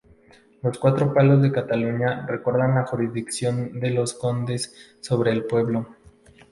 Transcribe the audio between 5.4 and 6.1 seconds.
pueblo.